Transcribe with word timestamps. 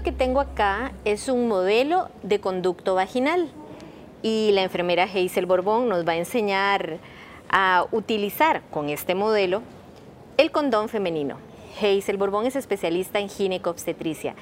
Esto 0.00 0.12
que 0.12 0.16
tengo 0.16 0.40
acá 0.40 0.92
es 1.04 1.28
un 1.28 1.46
modelo 1.46 2.08
de 2.22 2.40
conducto 2.40 2.94
vaginal 2.94 3.50
y 4.22 4.50
la 4.52 4.62
enfermera 4.62 5.04
Hazel 5.04 5.44
Borbón 5.44 5.90
nos 5.90 6.08
va 6.08 6.12
a 6.12 6.16
enseñar 6.16 6.96
a 7.50 7.84
utilizar 7.92 8.62
con 8.70 8.88
este 8.88 9.14
modelo 9.14 9.60
el 10.38 10.50
condón 10.52 10.88
femenino. 10.88 11.36
Hazel 11.78 12.16
Borbón 12.16 12.46
es 12.46 12.56
especialista 12.56 13.18
en 13.18 13.28
ginecobstetricia. 13.28 14.36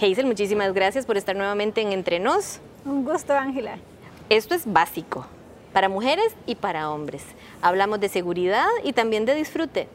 Hazel, 0.00 0.26
muchísimas 0.26 0.72
gracias 0.72 1.06
por 1.06 1.16
estar 1.16 1.34
nuevamente 1.34 1.80
en 1.80 1.90
Entre 1.90 2.20
Nos. 2.20 2.60
Un 2.84 3.04
gusto, 3.04 3.32
Ángela. 3.32 3.78
Esto 4.28 4.54
es 4.54 4.72
básico 4.72 5.26
para 5.72 5.88
mujeres 5.88 6.36
y 6.46 6.54
para 6.54 6.88
hombres. 6.92 7.24
Hablamos 7.62 7.98
de 7.98 8.08
seguridad 8.08 8.68
y 8.84 8.92
también 8.92 9.24
de 9.24 9.34
disfrute. 9.34 9.88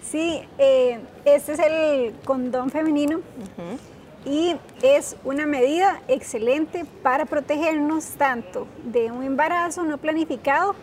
Sí, 0.00 0.42
eh, 0.58 1.00
este 1.24 1.54
es 1.54 1.58
el 1.58 2.14
condón 2.24 2.70
femenino 2.70 3.20
y 4.26 4.56
es 4.82 5.16
una 5.24 5.46
medida 5.46 6.02
excelente 6.08 6.84
para 7.02 7.24
protegernos 7.26 8.04
tanto 8.18 8.66
de 8.84 9.12
un 9.12 9.22
embarazo 9.22 9.84
no 9.84 9.98
planificado 9.98 10.74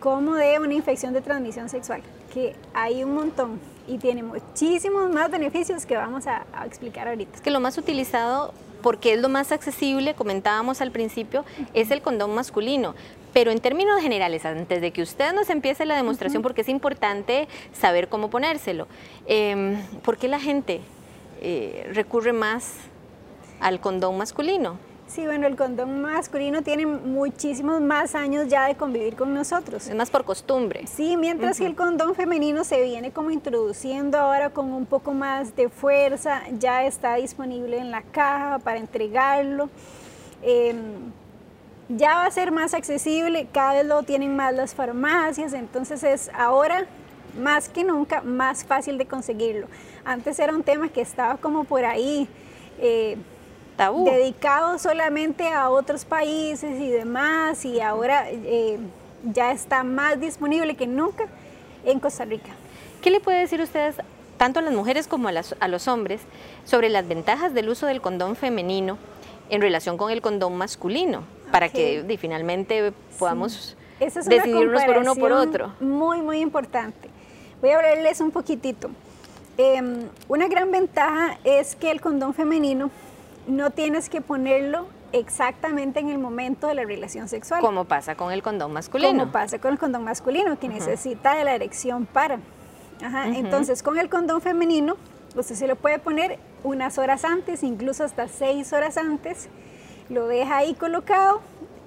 como 0.00 0.34
de 0.34 0.58
una 0.58 0.72
infección 0.72 1.12
de 1.12 1.20
transmisión 1.20 1.68
sexual, 1.68 2.02
que 2.32 2.56
hay 2.72 3.04
un 3.04 3.14
montón 3.14 3.60
y 3.86 3.98
tiene 3.98 4.22
muchísimos 4.22 5.10
más 5.10 5.30
beneficios 5.30 5.84
que 5.84 5.96
vamos 5.96 6.26
a, 6.26 6.46
explicar 6.64 7.08
ahorita. 7.08 7.36
Es 7.36 7.40
que 7.42 7.50
lo 7.50 7.60
más 7.60 7.76
utilizado 7.76 8.54
porque 8.82 9.14
es 9.14 9.20
lo 9.20 9.28
más 9.28 9.52
accesible, 9.52 10.14
comentábamos 10.14 10.80
al 10.80 10.90
principio, 10.90 11.44
es 11.74 11.90
el 11.90 12.00
condón 12.00 12.34
masculino. 12.34 12.94
Pero 13.34 13.50
en 13.50 13.60
términos 13.60 14.00
generales, 14.00 14.46
antes 14.46 14.80
de 14.80 14.92
que 14.92 15.02
usted 15.02 15.34
nos 15.34 15.50
empiece 15.50 15.84
la 15.84 15.96
demostración, 15.96 16.42
porque 16.42 16.62
es 16.62 16.68
importante 16.68 17.48
saber 17.72 18.08
cómo 18.08 18.30
ponérselo, 18.30 18.86
eh, 19.26 19.76
¿por 20.04 20.16
qué 20.16 20.28
la 20.28 20.40
gente 20.40 20.80
eh, 21.40 21.90
recurre 21.92 22.32
más 22.32 22.74
al 23.60 23.80
condón 23.80 24.18
masculino? 24.18 24.78
Sí, 25.08 25.24
bueno, 25.24 25.46
el 25.46 25.56
condón 25.56 26.02
masculino 26.02 26.60
tiene 26.60 26.84
muchísimos 26.84 27.80
más 27.80 28.14
años 28.14 28.46
ya 28.48 28.66
de 28.66 28.74
convivir 28.74 29.16
con 29.16 29.32
nosotros. 29.32 29.88
Es 29.88 29.94
más 29.94 30.10
por 30.10 30.24
costumbre. 30.24 30.86
Sí, 30.86 31.16
mientras 31.16 31.58
que 31.58 31.64
el 31.64 31.74
condón 31.74 32.14
femenino 32.14 32.62
se 32.62 32.82
viene 32.82 33.10
como 33.10 33.30
introduciendo 33.30 34.18
ahora 34.18 34.50
con 34.50 34.70
un 34.70 34.84
poco 34.84 35.14
más 35.14 35.56
de 35.56 35.70
fuerza, 35.70 36.42
ya 36.58 36.84
está 36.84 37.14
disponible 37.14 37.78
en 37.78 37.90
la 37.90 38.02
caja 38.02 38.58
para 38.58 38.78
entregarlo. 38.78 39.70
Em, 40.42 41.10
ya 41.88 42.16
va 42.16 42.26
a 42.26 42.30
ser 42.30 42.52
más 42.52 42.74
accesible, 42.74 43.48
cada 43.50 43.72
vez 43.74 43.86
lo 43.86 44.02
tienen 44.02 44.36
más 44.36 44.54
las 44.54 44.74
farmacias, 44.74 45.54
entonces 45.54 46.04
es 46.04 46.30
ahora 46.34 46.86
más 47.38 47.68
que 47.68 47.84
nunca 47.84 48.22
más 48.22 48.64
fácil 48.64 48.98
de 48.98 49.06
conseguirlo. 49.06 49.66
Antes 50.04 50.38
era 50.38 50.52
un 50.52 50.62
tema 50.62 50.88
que 50.88 51.00
estaba 51.00 51.36
como 51.36 51.64
por 51.64 51.84
ahí. 51.84 52.28
Eh, 52.78 53.16
dedicado 54.04 54.78
solamente 54.78 55.46
a 55.48 55.70
otros 55.70 56.04
países 56.04 56.80
y 56.80 56.90
demás, 56.90 57.64
y 57.64 57.80
ahora 57.80 58.28
eh, 58.28 58.78
ya 59.22 59.52
está 59.52 59.84
más 59.84 60.20
disponible 60.20 60.74
que 60.74 60.86
nunca 60.86 61.26
en 61.84 62.00
Costa 62.00 62.24
Rica. 62.24 62.50
¿Qué 63.00 63.10
le 63.10 63.20
puede 63.20 63.38
decir 63.38 63.60
ustedes, 63.60 63.96
tanto 64.36 64.58
a 64.58 64.62
las 64.62 64.74
mujeres 64.74 65.06
como 65.06 65.28
a, 65.28 65.68
los 65.68 65.88
hombres, 65.88 66.20
sobre 66.64 66.88
las 66.88 67.06
ventajas 67.06 67.54
del 67.54 67.68
uso 67.68 67.86
del 67.86 68.00
condón 68.00 68.34
femenino 68.34 68.98
en 69.48 69.60
relación 69.60 69.96
con 69.96 70.10
el 70.10 70.20
condón 70.20 70.56
masculino? 70.56 71.22
Para 71.52 71.68
que 71.68 72.04
finalmente 72.20 72.92
podamos 73.18 73.76
decidirnos 74.00 74.84
por 74.84 74.98
uno 74.98 75.12
o 75.12 75.16
por 75.16 75.32
otro. 75.32 75.74
Muy, 75.80 76.20
muy 76.20 76.40
importante. 76.40 77.07
Voy 77.60 77.70
a 77.70 77.76
hablarles 77.76 78.20
un 78.20 78.30
poquitito. 78.30 78.90
Em, 79.56 80.08
una 80.28 80.46
gran 80.46 80.70
ventaja 80.70 81.38
es 81.42 81.74
que 81.74 81.90
el 81.90 82.00
condón 82.00 82.32
femenino 82.32 82.90
no 83.48 83.70
tienes 83.70 84.08
que 84.08 84.20
ponerlo 84.20 84.86
exactamente 85.12 85.98
en 85.98 86.10
el 86.10 86.18
momento 86.18 86.68
de 86.68 86.74
la 86.74 86.84
relación 86.84 87.28
sexual. 87.28 87.60
Como 87.60 87.84
pasa 87.84 88.14
con 88.14 88.30
el 88.30 88.42
condón 88.42 88.72
masculino. 88.72 89.10
Como 89.10 89.32
pasa 89.32 89.58
con 89.58 89.72
el 89.72 89.78
condón 89.78 90.04
masculino, 90.04 90.58
que 90.58 90.68
necesita 90.68 91.34
de 91.34 91.44
la 91.44 91.54
erección 91.54 92.06
para. 92.06 92.38
Entonces, 93.34 93.82
con 93.82 93.98
el 93.98 94.08
condón 94.08 94.40
femenino, 94.40 94.96
usted 95.34 95.54
se 95.54 95.66
lo 95.66 95.76
puede 95.76 95.98
poner 95.98 96.38
unas 96.62 96.98
horas 96.98 97.24
antes, 97.24 97.62
incluso 97.62 98.04
hasta 98.04 98.28
seis 98.28 98.72
horas 98.72 98.96
antes, 98.96 99.48
lo 100.08 100.26
deja 100.28 100.58
ahí 100.58 100.74
colocado 100.74 101.40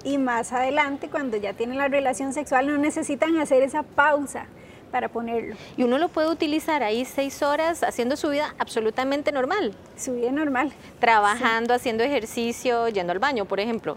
y 0.04 0.18
más 0.18 0.52
adelante, 0.52 1.08
cuando 1.08 1.36
ya 1.36 1.52
tienen 1.52 1.78
la 1.78 1.88
relación 1.88 2.32
sexual, 2.32 2.66
no 2.66 2.76
necesitan 2.76 3.38
hacer 3.38 3.62
esa 3.62 3.82
pausa 3.82 4.46
para 4.92 5.08
ponerlo. 5.08 5.56
Y 5.76 5.82
uno 5.82 5.98
lo 5.98 6.08
puede 6.08 6.28
utilizar 6.28 6.84
ahí 6.84 7.04
seis 7.04 7.42
horas 7.42 7.82
haciendo 7.82 8.16
su 8.16 8.28
vida 8.28 8.54
absolutamente 8.58 9.32
normal. 9.32 9.74
Su 9.96 10.12
vida 10.12 10.30
normal. 10.30 10.72
Trabajando, 11.00 11.74
haciendo 11.74 12.04
ejercicio, 12.04 12.88
yendo 12.88 13.12
al 13.12 13.18
baño, 13.18 13.46
por 13.46 13.58
ejemplo. 13.58 13.96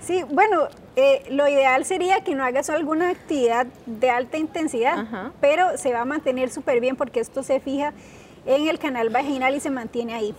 Sí, 0.00 0.24
bueno, 0.28 0.66
eh, 0.96 1.22
lo 1.30 1.46
ideal 1.46 1.84
sería 1.84 2.24
que 2.24 2.34
no 2.34 2.44
hagas 2.44 2.68
alguna 2.70 3.10
actividad 3.10 3.68
de 3.86 4.10
alta 4.10 4.36
intensidad, 4.36 5.30
pero 5.40 5.78
se 5.78 5.92
va 5.92 6.00
a 6.00 6.04
mantener 6.04 6.50
súper 6.50 6.80
bien 6.80 6.96
porque 6.96 7.20
esto 7.20 7.44
se 7.44 7.60
fija 7.60 7.92
en 8.44 8.66
el 8.66 8.80
canal 8.80 9.10
vaginal 9.10 9.54
y 9.54 9.60
se 9.60 9.70
mantiene 9.70 10.14
ahí. 10.14 10.34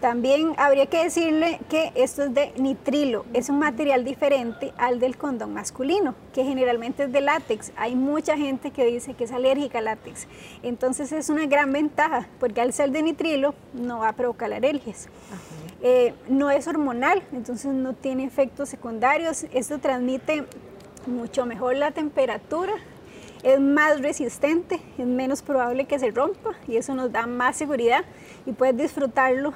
También 0.00 0.54
habría 0.58 0.86
que 0.86 1.04
decirle 1.04 1.58
que 1.68 1.92
esto 1.94 2.24
es 2.24 2.34
de 2.34 2.52
nitrilo, 2.58 3.24
es 3.32 3.48
un 3.48 3.58
material 3.58 4.04
diferente 4.04 4.72
al 4.76 5.00
del 5.00 5.16
condón 5.16 5.54
masculino, 5.54 6.14
que 6.32 6.44
generalmente 6.44 7.04
es 7.04 7.12
de 7.12 7.20
látex. 7.20 7.72
Hay 7.76 7.94
mucha 7.96 8.36
gente 8.36 8.70
que 8.70 8.84
dice 8.84 9.14
que 9.14 9.24
es 9.24 9.32
alérgica 9.32 9.78
al 9.78 9.86
látex. 9.86 10.26
Entonces 10.62 11.12
es 11.12 11.28
una 11.30 11.46
gran 11.46 11.72
ventaja, 11.72 12.28
porque 12.38 12.60
al 12.60 12.72
ser 12.72 12.90
de 12.90 13.02
nitrilo 13.02 13.54
no 13.72 14.00
va 14.00 14.08
a 14.08 14.12
provocar 14.12 14.52
alergias. 14.52 15.08
Eh, 15.82 16.14
no 16.28 16.50
es 16.50 16.66
hormonal, 16.66 17.22
entonces 17.32 17.72
no 17.72 17.92
tiene 17.92 18.24
efectos 18.24 18.68
secundarios. 18.68 19.46
Esto 19.52 19.78
transmite 19.78 20.44
mucho 21.06 21.46
mejor 21.46 21.76
la 21.76 21.92
temperatura, 21.92 22.72
es 23.42 23.60
más 23.60 24.00
resistente, 24.00 24.80
es 24.98 25.06
menos 25.06 25.42
probable 25.42 25.84
que 25.84 25.98
se 25.98 26.10
rompa 26.10 26.50
y 26.66 26.76
eso 26.76 26.94
nos 26.94 27.12
da 27.12 27.26
más 27.26 27.56
seguridad 27.56 28.04
y 28.44 28.52
puedes 28.52 28.76
disfrutarlo 28.76 29.52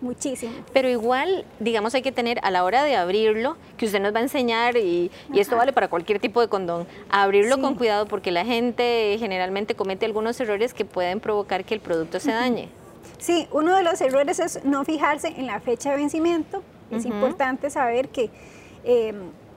muchísimo. 0.00 0.52
Pero 0.72 0.88
igual, 0.88 1.44
digamos, 1.58 1.94
hay 1.94 2.02
que 2.02 2.12
tener 2.12 2.38
a 2.42 2.50
la 2.50 2.62
hora 2.62 2.84
de 2.84 2.94
abrirlo, 2.94 3.56
que 3.76 3.86
usted 3.86 4.00
nos 4.00 4.14
va 4.14 4.18
a 4.18 4.22
enseñar, 4.22 4.76
y, 4.76 5.10
esto 5.34 5.56
vale 5.56 5.72
para 5.72 5.88
cualquier 5.88 6.20
tipo 6.20 6.40
de 6.40 6.48
condón, 6.48 6.86
abrirlo 7.10 7.60
con 7.60 7.74
cuidado 7.74 8.06
porque 8.06 8.30
la 8.30 8.44
gente 8.44 9.16
generalmente 9.18 9.74
comete 9.74 10.06
algunos 10.06 10.38
errores 10.40 10.74
que 10.74 10.84
pueden 10.84 11.20
provocar 11.20 11.64
que 11.64 11.74
el 11.74 11.80
producto 11.80 12.20
se 12.20 12.32
dañe. 12.32 12.68
Sí, 13.18 13.48
uno 13.52 13.74
de 13.74 13.82
los 13.82 14.00
errores 14.00 14.38
es 14.38 14.64
no 14.64 14.84
fijarse 14.84 15.28
en 15.28 15.46
la 15.46 15.60
fecha 15.60 15.90
de 15.90 15.96
vencimiento. 15.96 16.62
Es 16.90 17.06
importante 17.06 17.70
saber 17.70 18.08
que 18.10 18.30
eh, 18.84 19.14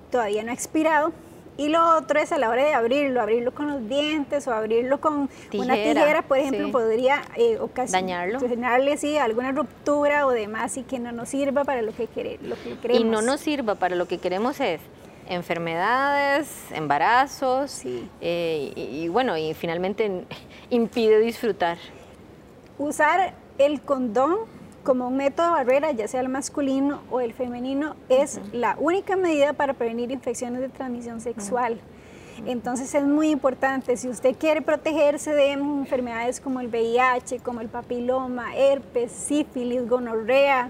todavía 0.10 0.42
no 0.42 0.52
ha 0.52 0.54
expirado 0.54 1.12
y 1.58 1.70
lo 1.70 1.98
otro 1.98 2.20
es 2.20 2.32
a 2.32 2.38
la 2.38 2.50
hora 2.50 2.64
de 2.64 2.74
abrirlo, 2.74 3.20
abrirlo 3.20 3.52
con 3.52 3.68
los 3.68 3.90
dientes 3.90 4.48
o 4.48 4.54
abrirlo 4.54 5.02
con 5.02 5.30
una 5.54 5.74
tijera, 5.74 6.22
por 6.22 6.38
ejemplo, 6.38 6.72
podría 6.72 7.24
eh, 7.36 7.60
dañarlo. 7.90 8.38
Ocasionarle 8.38 8.98
sí, 8.98 9.18
alguna 9.18 9.52
ruptura 9.52 10.28
o 10.28 10.32
demás 10.32 10.78
y 10.78 10.84
que 10.84 11.00
no 11.00 11.12
nos 11.12 11.30
sirva 11.30 11.64
para 11.64 11.82
lo 11.82 11.94
que, 11.96 12.08
queremos. 12.08 12.58
Y 12.90 13.04
no 13.04 13.22
nos 13.22 13.42
sirva 13.42 13.76
para 13.76 13.96
lo 13.96 14.08
que 14.08 14.20
queremos 14.20 14.60
es 14.60 14.82
enfermedades, 15.30 16.50
embarazos 16.72 17.82
eh, 18.22 18.72
y, 18.76 19.08
bueno, 19.10 19.38
y 19.38 19.54
finalmente 19.54 20.26
impide 20.70 21.20
disfrutar. 21.20 21.78
Usar 22.78 23.34
el 23.58 23.82
condón 23.82 24.38
como 24.88 25.10
un 25.10 25.18
método 25.18 25.48
de 25.48 25.52
barrera, 25.52 25.92
ya 25.92 26.08
sea 26.08 26.22
el 26.22 26.30
masculino 26.30 27.02
o 27.12 27.20
el 27.20 27.34
femenino, 27.34 27.98
es 28.08 28.40
la 28.54 28.78
única 28.80 29.18
medida 29.18 29.52
para 29.52 29.74
prevenir 29.74 30.12
infecciones 30.12 30.62
de 30.62 30.70
transmisión 30.70 31.20
sexual. 31.20 31.82
Entonces 32.46 32.96
es 32.96 33.04
muy 33.04 33.32
importante, 33.32 33.98
si 33.98 34.08
usted 34.08 34.38
quiere 34.38 34.62
protegerse 34.62 35.34
de 35.34 35.52
enfermedades 35.52 36.40
como 36.40 36.62
el 36.62 36.68
VIH, 36.68 37.40
como 37.40 37.60
el 37.60 37.68
papiloma, 37.68 38.56
herpes, 38.56 39.12
sífilis, 39.12 39.86
gonorrea, 39.90 40.70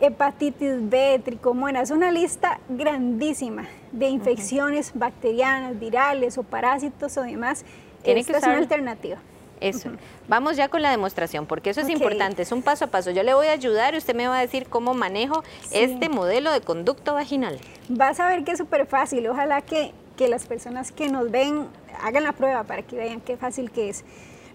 hepatitis 0.00 0.88
B, 0.88 1.20
tricomona, 1.22 1.82
es 1.82 1.90
una 1.90 2.10
lista 2.10 2.58
grandísima 2.70 3.68
de 3.92 4.08
infecciones 4.08 4.92
bacterianas, 4.94 5.78
virales 5.78 6.38
o 6.38 6.42
parásitos 6.42 7.18
o 7.18 7.22
demás. 7.22 7.66
Esta 8.02 8.38
es 8.38 8.44
una 8.44 8.56
alternativa. 8.56 9.18
Eso. 9.60 9.90
Vamos 10.26 10.56
ya 10.56 10.68
con 10.68 10.82
la 10.82 10.90
demostración, 10.90 11.46
porque 11.46 11.70
eso 11.70 11.80
es 11.80 11.88
importante, 11.88 12.42
es 12.42 12.52
un 12.52 12.62
paso 12.62 12.86
a 12.86 12.88
paso. 12.88 13.10
Yo 13.10 13.22
le 13.22 13.34
voy 13.34 13.48
a 13.48 13.52
ayudar 13.52 13.94
y 13.94 13.98
usted 13.98 14.14
me 14.14 14.26
va 14.26 14.38
a 14.38 14.40
decir 14.40 14.66
cómo 14.68 14.94
manejo 14.94 15.44
este 15.70 16.08
modelo 16.08 16.50
de 16.52 16.60
conducto 16.60 17.14
vaginal. 17.14 17.58
Vas 17.88 18.20
a 18.20 18.28
ver 18.28 18.44
que 18.44 18.52
es 18.52 18.58
súper 18.58 18.86
fácil. 18.86 19.26
Ojalá 19.28 19.60
que, 19.60 19.92
que 20.16 20.28
las 20.28 20.46
personas 20.46 20.92
que 20.92 21.08
nos 21.08 21.30
ven 21.30 21.66
hagan 22.02 22.24
la 22.24 22.32
prueba 22.32 22.64
para 22.64 22.82
que 22.82 22.96
vean 22.96 23.20
qué 23.20 23.36
fácil 23.36 23.70
que 23.70 23.90
es. 23.90 24.04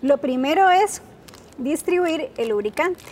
Lo 0.02 0.18
primero 0.18 0.70
es 0.70 1.02
distribuir 1.58 2.32
el 2.38 2.50
lubricante. 2.50 3.04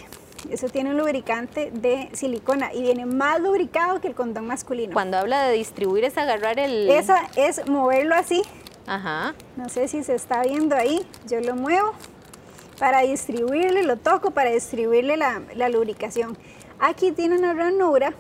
Eso 0.50 0.68
tiene 0.68 0.90
un 0.90 0.98
lubricante 0.98 1.72
de 1.72 2.10
silicona 2.12 2.74
y 2.74 2.82
viene 2.82 3.06
más 3.06 3.40
lubricado 3.40 4.02
que 4.02 4.08
el 4.10 4.16
condón 4.16 4.48
masculino. 4.48 4.94
Cuando 4.94 5.18
habla 5.18 5.48
de 5.48 5.54
distribuir 5.54 6.04
es 6.04 6.18
agarrar 6.18 6.60
el... 6.60 6.90
Esa 6.90 7.30
es 7.38 7.66
moverlo 7.70 8.16
así 8.16 8.44
Ajá. 8.88 9.34
No 9.56 9.70
sé 9.70 9.88
si 9.88 10.04
se 10.04 10.16
está 10.16 10.44
viendo 10.44 10.76
ahí, 10.76 11.06
yo 11.28 11.40
lo 11.42 11.56
muevo 11.56 11.94
para 12.80 13.02
distribuirle, 13.02 13.84
lo 13.84 13.98
toco 13.98 14.32
para 14.32 14.52
distribuirle 14.52 15.18
la, 15.18 15.70
lubricación. 15.70 16.38
Aquí 16.80 17.12
tiene 17.12 17.38
una 17.38 17.54
ranura 17.54 18.14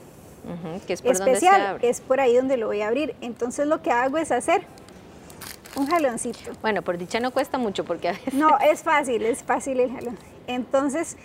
que 0.85 0.93
es 0.93 1.01
por 1.01 1.11
especial, 1.11 1.79
es 1.81 2.01
por 2.01 2.19
ahí 2.19 2.35
donde 2.35 2.57
lo 2.57 2.67
voy 2.67 2.81
a 2.81 2.87
abrir. 2.87 3.15
Entonces 3.21 3.67
lo 3.67 3.81
que 3.81 3.91
hago 3.91 4.17
es 4.17 4.31
hacer 4.31 4.65
un 5.75 5.87
jaloncito. 5.87 6.51
Bueno, 6.61 6.81
por 6.81 6.97
dicha 6.97 7.19
no 7.19 7.31
cuesta 7.31 7.57
mucho 7.57 7.83
porque 7.83 8.09
a 8.09 8.11
veces... 8.13 8.33
No, 8.33 8.57
es 8.59 8.83
fácil, 8.83 9.23
es 9.23 9.43
fácil 9.43 9.79
el 9.79 9.91
jalón. 9.91 10.17
Entonces, 10.47 11.17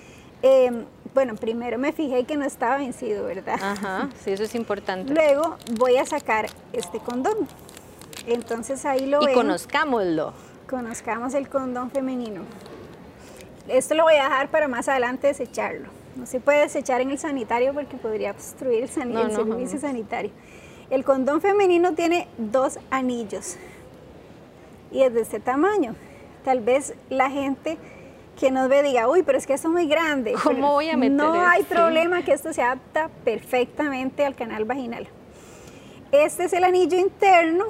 em, 0.42 0.84
bueno, 1.14 1.34
primero 1.36 1.78
me 1.78 1.92
fijé 1.92 2.24
que 2.24 2.36
no 2.36 2.44
estaba 2.44 2.78
vencido, 2.78 3.24
¿verdad? 3.24 3.58
Ajá, 3.60 4.08
sí, 4.24 4.30
eso 4.30 4.44
es 4.44 4.54
importante. 4.54 5.12
Luego 5.12 5.56
voy 5.72 5.96
a 5.96 6.06
sacar 6.06 6.46
este 6.72 6.98
condón. 6.98 7.48
Entonces 8.28 8.84
ahí 8.84 9.06
lo 9.06 9.22
Y 9.22 9.32
conozcámoslo. 9.32 10.34
Conozcamos 10.68 11.32
el 11.32 11.48
condón 11.48 11.90
femenino. 11.90 12.42
Esto 13.68 13.94
lo 13.94 14.02
voy 14.02 14.14
a 14.14 14.24
dejar 14.24 14.50
para 14.50 14.68
más 14.68 14.86
adelante 14.88 15.28
desecharlo. 15.28 15.88
No 16.14 16.26
se 16.26 16.38
puede 16.38 16.60
desechar 16.60 17.00
en 17.00 17.10
el 17.10 17.18
sanitario 17.18 17.72
porque 17.72 17.96
podría 17.96 18.32
obstruir 18.32 18.82
el, 18.82 18.88
servicio 18.88 19.78
sanitario. 19.78 20.30
El 20.90 21.04
condón 21.04 21.40
femenino 21.40 21.94
tiene 21.94 22.28
dos 22.36 22.78
anillos 22.90 23.56
y 24.90 25.02
es 25.02 25.14
de 25.14 25.22
este 25.22 25.40
tamaño. 25.40 25.94
Tal 26.44 26.60
vez 26.60 26.94
la 27.08 27.30
gente 27.30 27.78
que 28.38 28.50
nos 28.50 28.68
ve 28.68 28.82
diga, 28.82 29.08
uy, 29.08 29.22
pero 29.22 29.38
es 29.38 29.46
que 29.46 29.54
esto 29.54 29.68
es 29.68 29.72
muy 29.72 29.86
grande. 29.86 30.34
¿Cómo 30.42 30.72
voy 30.72 30.90
a 30.90 30.96
meter 30.98 31.12
No 31.12 31.40
hay 31.40 31.62
problema 31.62 32.22
que 32.22 32.32
esto 32.32 32.52
se 32.52 32.60
adapta 32.60 33.08
perfectamente 33.24 34.26
al 34.26 34.34
canal 34.34 34.66
vaginal. 34.66 35.08
Este 36.12 36.44
es 36.44 36.52
el 36.52 36.64
anillo 36.64 36.98
interno 36.98 37.66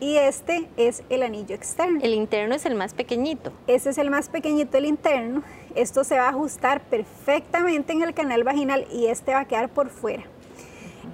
y 0.00 0.16
este 0.16 0.68
es 0.76 1.02
el 1.10 1.22
anillo 1.22 1.54
externo. 1.54 2.00
El 2.02 2.14
interno 2.14 2.54
es 2.54 2.66
el 2.66 2.74
más 2.74 2.94
pequeñito. 2.94 3.52
Este 3.66 3.90
es 3.90 3.98
el 3.98 4.10
más 4.10 4.28
pequeñito, 4.28 4.76
el 4.78 4.86
interno. 4.86 5.42
Esto 5.74 6.04
se 6.04 6.16
va 6.16 6.26
a 6.26 6.30
ajustar 6.30 6.82
perfectamente 6.82 7.92
en 7.92 8.02
el 8.02 8.14
canal 8.14 8.44
vaginal 8.44 8.86
y 8.92 9.06
este 9.06 9.32
va 9.32 9.40
a 9.40 9.44
quedar 9.46 9.68
por 9.68 9.90
fuera. 9.90 10.24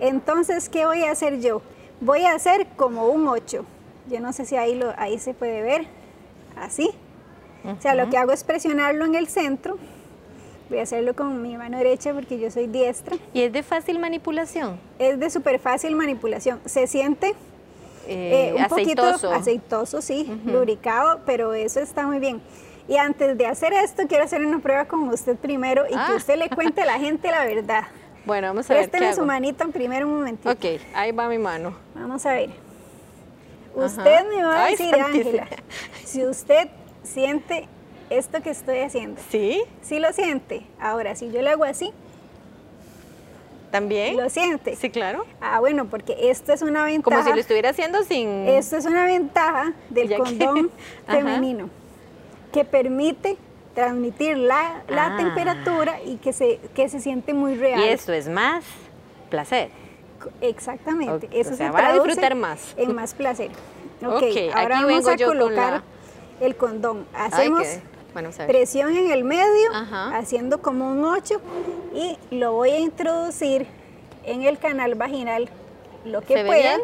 Entonces, 0.00 0.68
¿qué 0.68 0.86
voy 0.86 1.02
a 1.04 1.12
hacer 1.12 1.40
yo? 1.40 1.62
Voy 2.00 2.24
a 2.24 2.34
hacer 2.34 2.66
como 2.76 3.08
un 3.08 3.26
8. 3.28 3.64
Yo 4.10 4.20
no 4.20 4.32
sé 4.32 4.44
si 4.44 4.56
ahí, 4.56 4.74
lo, 4.74 4.92
ahí 4.98 5.18
se 5.18 5.32
puede 5.32 5.62
ver, 5.62 5.86
así. 6.56 6.90
O 7.64 7.80
sea, 7.80 7.94
lo 7.94 8.10
que 8.10 8.18
hago 8.18 8.32
es 8.32 8.44
presionarlo 8.44 9.06
en 9.06 9.14
el 9.14 9.28
centro. 9.28 9.78
Voy 10.68 10.78
a 10.78 10.82
hacerlo 10.82 11.14
con 11.14 11.40
mi 11.40 11.56
mano 11.56 11.78
derecha 11.78 12.12
porque 12.12 12.38
yo 12.38 12.50
soy 12.50 12.66
diestra. 12.66 13.16
¿Y 13.32 13.42
es 13.42 13.52
de 13.52 13.62
fácil 13.62 13.98
manipulación? 13.98 14.78
Es 14.98 15.18
de 15.18 15.30
súper 15.30 15.58
fácil 15.58 15.96
manipulación. 15.96 16.60
Se 16.66 16.86
siente 16.86 17.34
eh, 18.06 18.50
eh, 18.50 18.54
un 18.54 18.62
aceitoso. 18.62 19.12
poquito 19.12 19.32
aceitoso, 19.32 20.02
sí, 20.02 20.40
lubricado, 20.44 21.20
pero 21.26 21.54
eso 21.54 21.80
está 21.80 22.06
muy 22.06 22.18
bien. 22.18 22.40
Y 22.86 22.96
antes 22.96 23.36
de 23.38 23.46
hacer 23.46 23.72
esto, 23.72 24.02
quiero 24.08 24.24
hacer 24.24 24.44
una 24.44 24.58
prueba 24.58 24.84
con 24.84 25.08
usted 25.08 25.36
primero 25.36 25.86
y 25.86 25.92
que 25.92 25.96
ah. 25.96 26.14
usted 26.16 26.36
le 26.36 26.50
cuente 26.50 26.82
a 26.82 26.86
la 26.86 26.98
gente 26.98 27.30
la 27.30 27.44
verdad. 27.44 27.84
Bueno, 28.26 28.46
vamos 28.46 28.70
a 28.70 28.72
ver. 28.72 28.88
Présteme 28.88 29.14
su 29.14 29.26
manito 29.26 29.64
en 29.64 29.72
primer 29.72 30.02
un 30.02 30.14
momentito. 30.14 30.50
Ok, 30.50 30.80
ahí 30.94 31.12
va 31.12 31.28
mi 31.28 31.36
mano. 31.36 31.76
Vamos 31.94 32.24
a 32.24 32.32
ver. 32.32 32.48
Usted 33.74 34.30
me 34.30 34.42
va 34.42 34.64
a 34.64 34.70
decir, 34.70 34.94
Ángela, 34.94 35.46
si 36.06 36.24
usted 36.24 36.68
siente 37.02 37.68
esto 38.08 38.40
que 38.40 38.50
estoy 38.50 38.78
haciendo. 38.78 39.20
¿Sí? 39.28 39.62
Sí 39.82 39.98
lo 39.98 40.10
siente. 40.14 40.66
Ahora, 40.80 41.14
si 41.16 41.30
yo 41.30 41.42
le 41.42 41.50
hago 41.50 41.64
así. 41.64 41.92
¿También? 43.74 44.16
¿Lo 44.16 44.30
siente? 44.30 44.76
Sí, 44.76 44.88
claro. 44.88 45.26
Ah, 45.40 45.58
bueno, 45.58 45.86
porque 45.86 46.30
esto 46.30 46.52
es 46.52 46.62
una 46.62 46.84
ventaja. 46.84 47.16
Como 47.16 47.28
si 47.28 47.34
lo 47.34 47.40
estuviera 47.40 47.70
haciendo 47.70 48.04
sin... 48.04 48.46
Esto 48.46 48.76
es 48.76 48.84
una 48.84 49.04
ventaja 49.04 49.72
del 49.90 50.16
condón 50.16 50.70
femenino 51.08 51.68
que 52.52 52.64
permite 52.64 53.36
transmitir 53.74 54.36
la, 54.36 54.84
la 54.86 55.06
ah. 55.06 55.16
temperatura 55.16 56.00
y 56.06 56.18
que 56.18 56.32
se, 56.32 56.60
que 56.72 56.88
se 56.88 57.00
siente 57.00 57.34
muy 57.34 57.56
real. 57.56 57.80
Y 57.80 57.88
esto 57.88 58.12
es 58.12 58.28
más 58.28 58.64
placer. 59.28 59.70
Exactamente. 60.40 61.28
Eso 61.32 61.56
se 61.56 61.68
va 61.68 61.88
a 61.88 61.92
disfrutar 61.94 62.36
más. 62.36 62.74
En 62.76 62.94
más 62.94 63.12
placer. 63.12 63.50
Ok, 64.06 64.54
ahora 64.54 64.82
vamos 64.82 65.08
a 65.08 65.16
colocar 65.16 65.82
el 66.40 66.54
condón. 66.56 67.06
Hacemos 67.14 67.66
presión 68.46 68.96
en 68.96 69.10
el 69.10 69.24
medio, 69.24 69.70
haciendo 70.12 70.62
como 70.62 70.90
un 70.90 71.04
8 71.04 71.40
y 71.94 72.18
lo 72.36 72.52
voy 72.52 72.70
a 72.70 72.78
introducir 72.78 73.66
en 74.24 74.42
el 74.42 74.58
canal 74.58 74.94
vaginal 74.94 75.48
lo 76.04 76.22
que 76.22 76.44
pueda. 76.44 76.78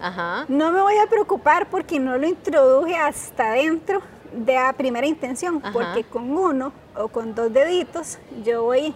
Ajá. 0.00 0.46
No 0.48 0.72
me 0.72 0.80
voy 0.80 0.96
a 0.96 1.06
preocupar 1.08 1.68
porque 1.68 1.98
no 2.00 2.16
lo 2.16 2.26
introduje 2.26 2.96
hasta 2.96 3.50
adentro 3.50 4.00
de 4.32 4.54
la 4.54 4.72
primera 4.72 5.06
intención, 5.06 5.60
porque 5.72 6.04
con 6.04 6.30
uno 6.30 6.72
o 6.96 7.08
con 7.08 7.34
dos 7.34 7.52
deditos 7.52 8.18
yo 8.44 8.64
voy 8.64 8.94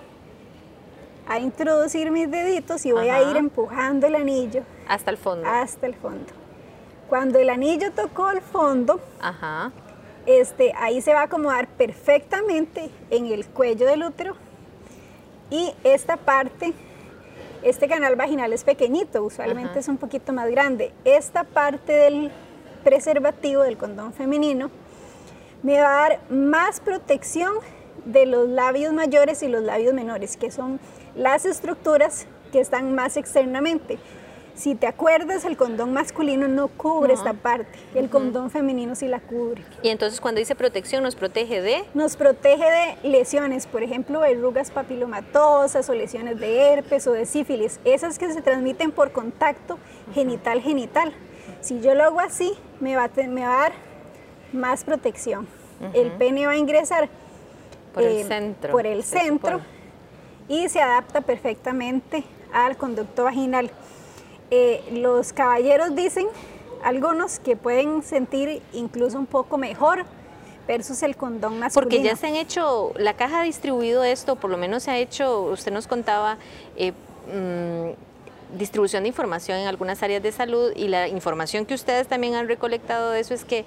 a 1.26 1.38
introducir 1.38 2.10
mis 2.10 2.30
deditos 2.30 2.84
y 2.86 2.92
voy 2.92 3.08
a 3.08 3.22
ir 3.22 3.36
empujando 3.36 4.06
el 4.06 4.14
anillo. 4.14 4.62
Hasta 4.88 5.10
el 5.10 5.16
fondo. 5.16 5.48
Hasta 5.48 5.86
el 5.86 5.94
fondo. 5.94 6.32
Cuando 7.08 7.38
el 7.38 7.50
anillo 7.50 7.92
tocó 7.92 8.30
el 8.30 8.40
fondo, 8.40 9.00
Este, 10.26 10.72
ahí 10.76 11.00
se 11.00 11.12
va 11.12 11.20
a 11.20 11.24
acomodar 11.24 11.68
perfectamente 11.68 12.90
en 13.10 13.26
el 13.26 13.46
cuello 13.46 13.86
del 13.86 14.04
útero 14.04 14.36
y 15.50 15.74
esta 15.84 16.16
parte, 16.16 16.72
este 17.62 17.88
canal 17.88 18.16
vaginal 18.16 18.52
es 18.52 18.64
pequeñito, 18.64 19.22
usualmente 19.22 19.78
es 19.78 19.88
un 19.88 19.98
poquito 19.98 20.32
más 20.32 20.50
grande. 20.50 20.92
Esta 21.04 21.44
parte 21.44 21.92
del 21.92 22.30
preservativo 22.82 23.62
del 23.62 23.76
condón 23.76 24.12
femenino 24.12 24.70
me 25.62 25.80
va 25.80 25.88
a 25.88 26.08
dar 26.08 26.20
más 26.30 26.80
protección 26.80 27.52
de 28.04 28.26
los 28.26 28.48
labios 28.48 28.92
mayores 28.92 29.42
y 29.42 29.48
los 29.48 29.62
labios 29.62 29.94
menores, 29.94 30.36
que 30.36 30.50
son 30.50 30.80
las 31.14 31.44
estructuras 31.44 32.26
que 32.52 32.60
están 32.60 32.94
más 32.94 33.16
externamente. 33.16 33.98
Si 34.54 34.76
te 34.76 34.86
acuerdas, 34.86 35.44
el 35.44 35.56
condón 35.56 35.92
masculino 35.92 36.46
no 36.46 36.68
cubre 36.68 37.12
esta 37.12 37.32
parte, 37.32 37.78
el 37.94 38.08
condón 38.08 38.50
femenino 38.50 38.94
sí 38.94 39.08
la 39.08 39.18
cubre. 39.18 39.64
Y 39.82 39.88
entonces 39.88 40.20
cuando 40.20 40.38
dice 40.38 40.54
protección, 40.54 41.02
¿nos 41.02 41.16
protege 41.16 41.60
de? 41.60 41.84
Nos 41.92 42.16
protege 42.16 42.64
de 42.64 43.08
lesiones, 43.08 43.66
por 43.66 43.82
ejemplo, 43.82 44.20
verrugas 44.20 44.70
papilomatosas 44.70 45.88
o 45.90 45.94
lesiones 45.94 46.38
de 46.38 46.72
herpes 46.72 47.06
o 47.08 47.12
de 47.12 47.26
sífilis, 47.26 47.80
esas 47.84 48.18
que 48.18 48.32
se 48.32 48.42
transmiten 48.42 48.92
por 48.92 49.10
contacto 49.10 49.78
genital-genital. 50.14 51.12
Si 51.60 51.80
yo 51.80 51.94
lo 51.94 52.04
hago 52.04 52.20
así, 52.20 52.52
me 52.78 52.94
va, 52.94 53.04
a, 53.04 53.26
me 53.26 53.42
va 53.42 53.56
a 53.56 53.62
dar 53.62 53.72
más 54.52 54.84
protección. 54.84 55.48
El 55.92 56.12
pene 56.12 56.46
va 56.46 56.52
a 56.52 56.56
ingresar 56.56 57.08
por 57.92 58.04
el 58.04 58.18
eh, 58.18 58.24
centro. 58.24 58.72
Por 58.72 58.86
el 58.86 59.02
centro 59.02 59.60
y 60.48 60.68
se 60.68 60.80
adapta 60.80 61.20
perfectamente 61.20 62.24
al 62.52 62.76
conducto 62.76 63.24
vaginal. 63.24 63.70
Eh, 64.50 64.82
los 64.92 65.32
caballeros 65.32 65.94
dicen, 65.94 66.26
algunos, 66.82 67.38
que 67.38 67.56
pueden 67.56 68.02
sentir 68.02 68.62
incluso 68.72 69.18
un 69.18 69.26
poco 69.26 69.58
mejor 69.58 70.04
versus 70.66 71.02
el 71.02 71.16
condón 71.16 71.58
masculino. 71.58 71.90
Porque 71.90 72.02
ya 72.02 72.16
se 72.16 72.26
han 72.26 72.36
hecho, 72.36 72.92
la 72.96 73.14
caja 73.14 73.40
ha 73.40 73.44
distribuido 73.44 74.04
esto, 74.04 74.36
por 74.36 74.50
lo 74.50 74.56
menos 74.56 74.84
se 74.84 74.90
ha 74.90 74.98
hecho, 74.98 75.42
usted 75.42 75.72
nos 75.72 75.86
contaba, 75.86 76.38
eh, 76.76 76.92
mm, 77.32 78.58
distribución 78.58 79.02
de 79.02 79.08
información 79.08 79.58
en 79.58 79.66
algunas 79.66 80.02
áreas 80.02 80.22
de 80.22 80.30
salud 80.30 80.72
y 80.76 80.88
la 80.88 81.08
información 81.08 81.66
que 81.66 81.74
ustedes 81.74 82.06
también 82.06 82.34
han 82.34 82.46
recolectado 82.46 83.10
de 83.10 83.20
eso 83.20 83.34
es 83.34 83.44
que 83.44 83.64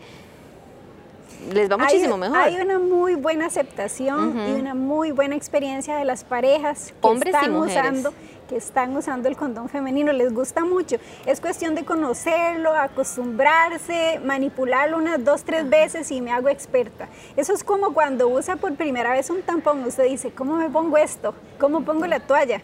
les 1.51 1.69
va 1.69 1.77
muchísimo 1.77 2.17
mejor. 2.17 2.37
Hay 2.37 2.55
una 2.55 2.79
muy 2.79 3.15
buena 3.15 3.45
aceptación 3.45 4.37
y 4.49 4.59
una 4.59 4.73
muy 4.73 5.11
buena 5.11 5.35
experiencia 5.35 5.95
de 5.97 6.05
las 6.05 6.23
parejas 6.23 6.93
que 7.01 7.07
Hombres 7.07 7.33
están 7.33 7.55
usando 7.55 8.13
que 8.47 8.55
están 8.55 8.95
usando 8.95 9.27
el 9.27 9.35
condón 9.35 9.69
femenino, 9.69 10.11
les 10.13 10.33
gusta 10.33 10.63
mucho. 10.63 10.97
Es 11.25 11.39
cuestión 11.41 11.75
de 11.75 11.85
conocerlo, 11.85 12.73
acostumbrarse, 12.73 14.19
manipularlo 14.23 14.97
unas 14.97 15.23
dos, 15.23 15.43
tres 15.43 15.69
veces 15.69 16.11
y 16.11 16.21
me 16.21 16.31
hago 16.31 16.49
experta. 16.49 17.09
Eso 17.35 17.53
es 17.53 17.63
como 17.63 17.93
cuando 17.93 18.27
usa 18.27 18.55
por 18.55 18.73
primera 18.75 19.11
vez 19.11 19.29
un 19.29 19.41
tampón, 19.41 19.83
usted 19.83 20.05
dice, 20.05 20.31
¿cómo 20.31 20.55
me 20.55 20.69
pongo 20.69 20.97
esto? 20.97 21.33
¿Cómo 21.59 21.83
pongo 21.83 22.07
la 22.07 22.19
toalla? 22.19 22.61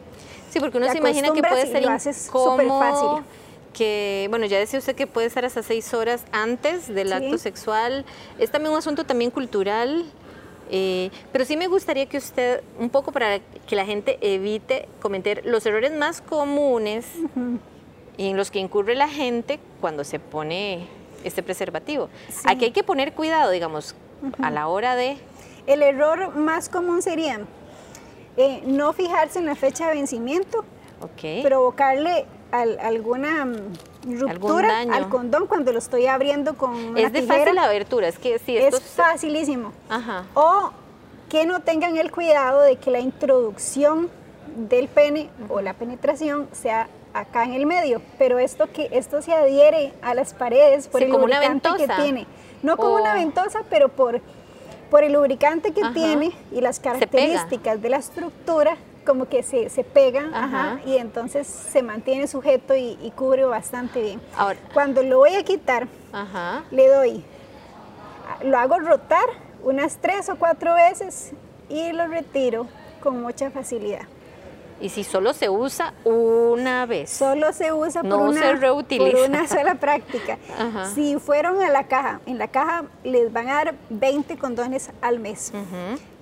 Sí, 0.50 0.60
porque 0.60 0.78
uno 0.78 0.90
se 0.90 0.98
imagina 0.98 1.32
que 1.34 1.42
puede 1.42 1.68
ser 1.68 1.84
incómodo, 1.84 2.80
fácil 2.80 3.26
que, 3.74 4.28
bueno, 4.30 4.46
ya 4.46 4.60
decía 4.60 4.80
usted 4.80 4.96
que 4.96 5.08
puede 5.08 5.28
estar 5.28 5.44
hasta 5.44 5.64
seis 5.64 5.94
horas 5.94 6.24
antes 6.32 6.88
del 6.88 7.12
acto 7.12 7.38
sexual. 7.38 8.06
Es 8.38 8.52
también 8.52 8.72
un 8.72 8.78
asunto 8.78 9.04
también 9.04 9.32
cultural, 9.32 10.06
eh, 10.70 11.10
pero 11.32 11.46
sí 11.46 11.58
me 11.58 11.68
gustaría 11.68 12.06
que 12.08 12.18
usted, 12.18 12.64
un 12.80 12.90
poco 12.90 13.12
para 13.12 13.40
que 13.40 13.76
la 13.76 13.86
gente 13.86 14.18
evite 14.22 14.88
cometer 15.02 15.46
los 15.46 15.66
errores 15.66 15.92
más 15.92 16.22
comunes 16.22 17.06
y 18.18 18.30
en 18.30 18.38
los 18.38 18.52
que 18.52 18.60
incurre 18.60 18.96
la 18.96 19.10
gente 19.10 19.60
cuando 19.82 20.04
se 20.04 20.20
pone 20.20 20.88
este 21.24 21.44
preservativo. 21.44 22.10
Aquí 22.46 22.66
hay 22.66 22.72
que 22.72 22.84
poner 22.84 23.14
cuidado, 23.14 23.52
digamos, 23.52 23.96
a 24.42 24.52
la 24.52 24.68
hora 24.68 24.96
de... 24.96 25.18
El 25.66 25.82
error 25.82 26.36
más 26.36 26.68
común 26.68 27.02
sería 27.02 27.42
eh, 28.36 28.62
no 28.66 28.94
fijarse 28.94 29.40
en 29.40 29.46
la 29.46 29.56
fecha 29.56 29.88
de 29.88 29.96
vencimiento, 29.96 30.66
provocarle 31.44 32.26
alguna 32.52 33.48
ruptura 34.06 34.82
al 34.92 35.10
condón 35.10 35.48
cuando 35.48 35.72
lo 35.72 35.80
estoy 35.80 36.08
abriendo 36.08 36.56
con 36.56 36.74
una 36.74 37.00
Es 37.00 37.14
de 37.14 37.24
fácil 37.24 37.58
abertura, 37.58 38.08
es 38.08 38.20
que 38.20 38.40
sí. 38.40 38.58
Es 38.58 38.80
facilísimo. 38.82 39.72
Ajá. 39.90 40.26
O 40.34 40.72
que 41.30 41.46
no 41.46 41.62
tengan 41.62 41.98
el 41.98 42.12
cuidado 42.12 42.62
de 42.62 42.76
que 42.76 42.92
la 42.92 43.00
introducción 43.00 44.10
del 44.56 44.88
pene 44.88 45.30
o 45.50 45.62
la 45.62 45.74
penetración 45.74 46.48
sea 46.52 46.88
acá 47.14 47.44
en 47.44 47.54
el 47.54 47.66
medio, 47.66 48.02
pero 48.18 48.40
esto 48.40 48.68
que 48.72 48.90
esto 48.92 49.22
se 49.22 49.34
adhiere 49.34 49.94
a 50.02 50.14
las 50.14 50.34
paredes 50.34 50.88
por 50.88 51.02
el 51.02 51.12
lubricante 51.12 51.70
que 51.78 51.88
tiene. 51.88 52.28
No 52.62 52.78
como 52.78 52.96
una 52.96 53.14
ventosa, 53.14 53.62
pero 53.70 53.90
por, 53.90 54.22
por 54.90 55.04
el 55.04 55.14
lubricante 55.14 55.72
que 55.74 55.82
tiene 55.94 56.34
y 56.52 56.62
las 56.62 56.80
características 56.80 57.82
de 57.82 57.90
la 57.90 57.98
estructura, 57.98 58.78
como 59.04 59.28
que 59.28 59.44
se, 59.44 59.70
se 59.70 59.84
pega 59.84 60.80
y 60.86 60.98
entonces 60.98 61.48
se 61.48 61.82
mantiene 61.82 62.28
sujeto 62.28 62.76
y, 62.76 63.12
cubre 63.16 63.46
bastante 63.46 64.02
bien. 64.02 64.22
Ahora, 64.36 64.60
Cuando 64.74 65.04
lo 65.04 65.20
voy 65.20 65.36
a 65.36 65.44
quitar, 65.44 65.88
le 66.72 66.88
doy, 66.88 67.24
lo 68.44 68.58
hago 68.58 68.80
rotar 68.80 69.26
unas 69.64 69.98
tres 69.98 70.30
o 70.30 70.36
cuatro 70.36 70.76
veces 70.76 71.32
y 71.70 71.92
lo 71.92 72.08
retiro 72.08 72.68
con 73.02 73.22
mucha 73.22 73.52
facilidad. 73.52 74.08
Y 74.82 74.90
si 74.90 75.04
solo 75.04 75.34
se 75.34 75.50
usa 75.50 75.94
una 76.04 76.86
vez. 76.86 77.10
Solo 77.10 77.54
se 77.54 77.72
usa 77.72 78.02
por, 78.02 78.20
una, 78.20 78.60
por 78.60 79.16
una 79.30 79.48
sola 79.48 79.76
práctica. 79.76 80.38
Si 80.94 81.18
fueron 81.20 81.62
a 81.62 81.70
la 81.70 81.88
caja, 81.88 82.20
en 82.26 82.38
la 82.38 82.50
caja 82.50 82.84
les 83.04 83.32
van 83.32 83.48
a 83.48 83.54
dar 83.54 83.76
20 83.90 84.38
condones 84.38 84.90
al 85.02 85.20
mes. 85.20 85.54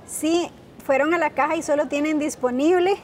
Si 0.06 0.52
fueron 0.82 1.14
a 1.14 1.18
la 1.18 1.32
caja 1.32 1.56
y 1.56 1.62
solo 1.62 1.88
tienen 1.88 2.20
disponible 2.20 2.98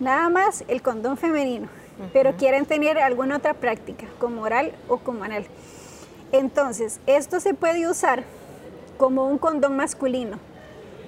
nada 0.00 0.28
más 0.28 0.64
el 0.68 0.82
condón 0.82 1.16
femenino, 1.16 1.68
pero 2.12 2.36
quieren 2.36 2.66
tener 2.66 2.98
alguna 2.98 3.36
otra 3.36 3.54
práctica, 3.54 4.06
como 4.18 4.42
oral 4.42 4.72
o 4.88 4.98
como 4.98 5.24
anal. 5.24 5.46
Entonces, 6.32 7.00
esto 7.06 7.40
se 7.40 7.54
puede 7.54 7.88
usar 7.88 8.24
como 8.96 9.26
un 9.26 9.38
condón 9.38 9.76
masculino. 9.76 10.38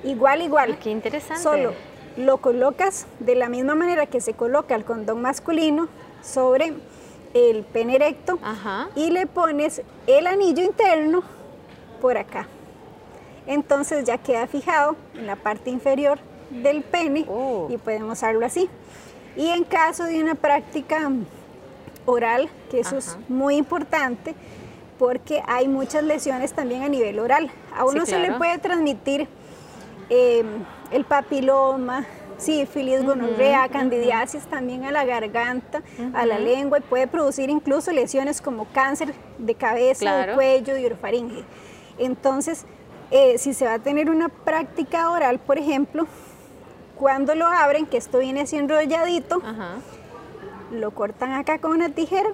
Igual, 0.02 0.42
igual. 0.42 0.78
Qué 0.78 0.90
interesante. 0.90 1.42
Solo 1.42 1.72
lo 2.16 2.38
colocas 2.38 3.06
de 3.20 3.34
la 3.34 3.48
misma 3.48 3.74
manera 3.74 4.06
que 4.06 4.20
se 4.20 4.34
coloca 4.34 4.74
el 4.74 4.84
condón 4.84 5.22
masculino 5.22 5.88
sobre 6.22 6.74
el 7.34 7.62
pene 7.64 7.96
erecto 7.96 8.38
y 8.96 9.10
le 9.10 9.26
pones 9.26 9.82
el 10.06 10.26
anillo 10.26 10.64
interno 10.64 11.22
por 12.00 12.16
acá. 12.18 12.46
Entonces 13.50 14.04
ya 14.04 14.16
queda 14.16 14.46
fijado 14.46 14.94
en 15.16 15.26
la 15.26 15.34
parte 15.34 15.70
inferior 15.70 16.20
del 16.50 16.84
pene 16.84 17.26
oh. 17.28 17.66
y 17.68 17.78
podemos 17.78 18.18
usarlo 18.18 18.46
así. 18.46 18.70
Y 19.36 19.48
en 19.48 19.64
caso 19.64 20.04
de 20.04 20.22
una 20.22 20.36
práctica 20.36 21.10
oral, 22.06 22.48
que 22.70 22.78
eso 22.78 22.96
es 22.96 23.18
muy 23.28 23.56
importante, 23.56 24.36
porque 25.00 25.42
hay 25.48 25.66
muchas 25.66 26.04
lesiones 26.04 26.52
también 26.52 26.84
a 26.84 26.88
nivel 26.88 27.18
oral. 27.18 27.50
A 27.76 27.84
uno 27.84 28.06
se 28.06 28.20
le 28.20 28.34
puede 28.34 28.56
transmitir 28.58 29.26
eh, 30.10 30.44
el 30.92 31.04
papiloma, 31.04 32.06
sífilis, 32.38 33.04
gonorrea, 33.04 33.68
candidiasis 33.68 34.44
también 34.44 34.84
a 34.84 34.92
la 34.92 35.04
garganta, 35.04 35.82
a 36.14 36.24
la 36.24 36.38
lengua 36.38 36.78
y 36.78 36.82
puede 36.82 37.08
producir 37.08 37.50
incluso 37.50 37.90
lesiones 37.90 38.40
como 38.40 38.66
cáncer 38.66 39.12
de 39.38 39.56
cabeza, 39.56 40.24
de 40.24 40.34
cuello 40.34 40.76
y 40.78 40.86
orofaringe. 40.86 41.42
Entonces, 41.98 42.64
eh, 43.10 43.38
si 43.38 43.54
se 43.54 43.64
va 43.64 43.74
a 43.74 43.78
tener 43.78 44.10
una 44.10 44.28
práctica 44.28 45.10
oral, 45.10 45.38
por 45.38 45.58
ejemplo, 45.58 46.06
cuando 46.96 47.34
lo 47.34 47.46
abren, 47.46 47.86
que 47.86 47.96
esto 47.96 48.18
viene 48.18 48.42
así 48.42 48.56
enrolladito, 48.56 49.42
lo 50.72 50.90
cortan 50.92 51.32
acá 51.32 51.58
con 51.58 51.72
una 51.72 51.88
tijera, 51.88 52.30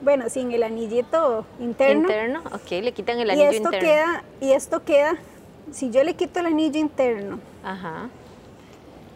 bueno, 0.00 0.28
sin 0.28 0.52
el 0.52 0.62
anillito 0.62 1.44
interno. 1.58 2.02
Interno, 2.02 2.42
ok, 2.52 2.70
le 2.82 2.92
quitan 2.92 3.18
el 3.18 3.30
anillo 3.30 3.50
y 3.50 3.56
esto 3.56 3.68
interno. 3.72 3.88
Queda, 3.88 4.24
y 4.40 4.52
esto 4.52 4.84
queda 4.84 5.18
si 5.72 5.90
yo 5.90 6.02
le 6.04 6.14
quito 6.14 6.40
el 6.40 6.46
anillo 6.46 6.78
interno, 6.78 7.40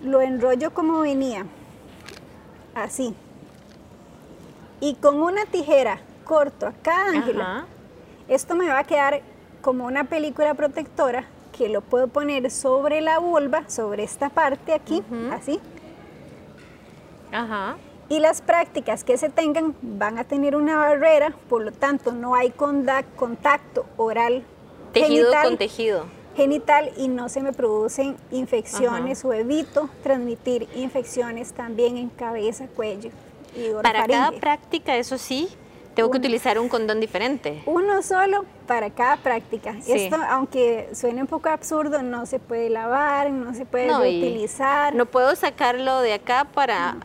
lo 0.02 0.20
enrollo 0.20 0.74
como 0.74 1.00
venía, 1.00 1.46
así, 2.74 3.14
y 4.80 4.94
con 4.96 5.22
una 5.22 5.46
tijera 5.46 6.00
corto 6.24 6.66
a 6.66 6.72
cada 6.82 7.06
ángulo, 7.10 7.44
esto 8.28 8.54
me 8.54 8.68
va 8.68 8.80
a 8.80 8.84
quedar 8.84 9.22
como 9.62 9.86
una 9.86 10.04
película 10.04 10.54
protectora 10.54 11.24
que 11.56 11.68
lo 11.68 11.80
puedo 11.80 12.08
poner 12.08 12.50
sobre 12.50 13.00
la 13.00 13.18
vulva, 13.18 13.68
sobre 13.68 14.02
esta 14.02 14.28
parte 14.28 14.74
aquí, 14.74 15.02
así. 15.32 15.60
Y 18.08 18.20
las 18.20 18.42
prácticas 18.42 19.04
que 19.04 19.16
se 19.16 19.30
tengan 19.30 19.74
van 19.80 20.18
a 20.18 20.24
tener 20.24 20.56
una 20.56 20.76
barrera, 20.76 21.34
por 21.48 21.62
lo 21.62 21.72
tanto 21.72 22.12
no 22.12 22.34
hay 22.34 22.50
contacto 22.50 23.86
oral. 23.96 24.42
Tejido 24.92 25.32
con 25.42 25.56
tejido 25.56 26.04
genital 26.36 26.90
y 26.96 27.08
no 27.08 27.28
se 27.28 27.42
me 27.42 27.52
producen 27.52 28.16
infecciones 28.30 29.24
o 29.24 29.32
evito 29.32 29.90
transmitir 30.02 30.68
infecciones 30.74 31.52
también 31.52 31.96
en 31.96 32.08
cabeza, 32.08 32.66
cuello 32.68 33.10
y 33.54 33.70
Para 33.82 34.06
cada 34.06 34.32
práctica, 34.32 34.96
eso 34.96 35.18
sí, 35.18 35.48
tengo 35.94 36.10
que 36.10 36.18
utilizar 36.18 36.58
un 36.58 36.68
condón 36.68 37.00
diferente. 37.00 37.62
Uno 37.66 38.02
solo 38.02 38.44
para 38.66 38.90
cada 38.90 39.16
práctica. 39.16 39.76
Esto, 39.86 40.16
aunque 40.28 40.88
suene 40.94 41.20
un 41.20 41.26
poco 41.26 41.48
absurdo, 41.48 42.02
no 42.02 42.26
se 42.26 42.38
puede 42.38 42.70
lavar, 42.70 43.30
no 43.30 43.54
se 43.54 43.66
puede 43.66 43.94
utilizar. 43.94 44.94
No 44.94 45.06
puedo 45.06 45.34
sacarlo 45.36 46.00
de 46.00 46.14
acá 46.14 46.46
para 46.52 46.96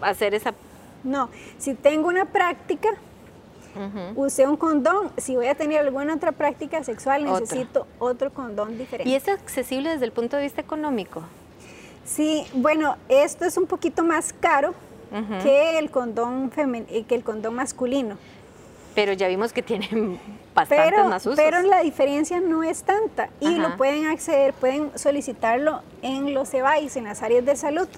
hacer 0.00 0.34
esa... 0.34 0.54
No, 1.02 1.28
si 1.58 1.74
tengo 1.74 2.08
una 2.08 2.24
práctica, 2.24 2.90
Use 4.14 4.46
un 4.46 4.56
condón. 4.56 5.10
Si 5.16 5.34
voy 5.34 5.48
a 5.48 5.54
tener 5.54 5.80
alguna 5.80 6.14
otra 6.14 6.32
práctica 6.32 6.84
sexual, 6.84 7.24
necesito 7.24 7.86
otro 7.98 8.32
condón 8.32 8.78
diferente. 8.78 9.10
¿Y 9.10 9.14
es 9.14 9.26
accesible 9.28 9.90
desde 9.90 10.04
el 10.04 10.12
punto 10.12 10.36
de 10.36 10.44
vista 10.44 10.60
económico? 10.60 11.22
Sí, 12.04 12.46
bueno, 12.52 12.96
esto 13.08 13.44
es 13.44 13.56
un 13.56 13.66
poquito 13.66 14.04
más 14.04 14.32
caro 14.32 14.74
que, 15.42 15.78
el 15.78 15.90
condón 15.90 16.50
que 16.50 17.14
el 17.14 17.24
condón 17.24 17.54
masculino. 17.54 18.16
Pero 18.94 19.12
ya 19.12 19.28
vimos 19.28 19.52
que 19.52 19.62
tienen 19.62 20.18
bastantes 20.54 21.04
más 21.06 21.26
usos. 21.26 21.36
Pero 21.36 21.62
la 21.62 21.80
diferencia 21.80 22.40
no 22.40 22.62
es 22.62 22.82
tanta 22.82 23.28
y 23.40 23.56
lo 23.56 23.76
pueden 23.76 24.06
acceder, 24.06 24.54
pueden 24.54 24.96
solicitarlo 24.96 25.82
en 26.02 26.34
los 26.34 26.52
EBAIS, 26.54 26.96
en 26.96 27.04
las 27.04 27.22
áreas 27.22 27.44
de 27.44 27.56
salud. 27.56 27.88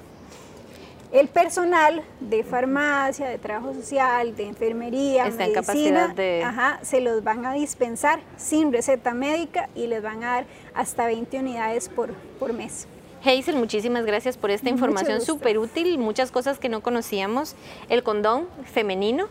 El 1.12 1.28
personal 1.28 2.02
de 2.20 2.42
farmacia, 2.42 3.28
de 3.28 3.38
trabajo 3.38 3.72
social, 3.74 4.34
de 4.34 4.48
enfermería, 4.48 5.26
Está 5.28 5.46
medicina, 5.46 6.14
ajá, 6.44 6.80
se 6.82 7.00
los 7.00 7.22
van 7.22 7.46
a 7.46 7.52
dispensar 7.52 8.20
sin 8.36 8.72
receta 8.72 9.14
médica 9.14 9.68
y 9.74 9.86
les 9.86 10.02
van 10.02 10.24
a 10.24 10.34
dar 10.34 10.46
hasta 10.74 11.06
20 11.06 11.38
unidades 11.38 11.88
por, 11.88 12.12
por 12.40 12.52
mes. 12.52 12.88
Hazel, 13.24 13.56
muchísimas 13.56 14.04
gracias 14.04 14.36
por 14.36 14.50
esta 14.50 14.68
información 14.68 15.20
súper 15.20 15.58
útil, 15.58 15.98
muchas 15.98 16.30
cosas 16.30 16.58
que 16.58 16.68
no 16.68 16.80
conocíamos. 16.80 17.54
El 17.88 18.02
condón 18.02 18.46
femenino, 18.72 19.28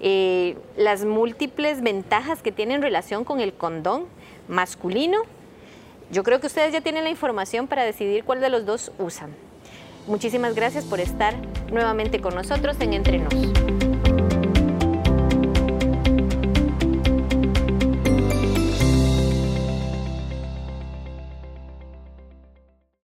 eh, 0.00 0.56
las 0.76 1.04
múltiples 1.04 1.82
ventajas 1.82 2.42
que 2.42 2.52
tiene 2.52 2.74
en 2.74 2.82
relación 2.82 3.24
con 3.24 3.40
el 3.40 3.54
condón 3.54 4.06
masculino. 4.48 5.22
Yo 6.10 6.22
creo 6.22 6.40
que 6.40 6.46
ustedes 6.46 6.72
ya 6.72 6.80
tienen 6.80 7.04
la 7.04 7.10
información 7.10 7.66
para 7.66 7.84
decidir 7.84 8.24
cuál 8.24 8.40
de 8.40 8.50
los 8.50 8.66
dos 8.66 8.92
usan. 8.98 9.30
Muchísimas 10.06 10.54
gracias 10.54 10.84
por 10.84 11.00
estar 11.00 11.34
nuevamente 11.72 12.20
con 12.20 12.34
nosotros 12.34 12.76
en 12.80 12.92
Entre 12.92 13.18
Nos. 13.18 13.63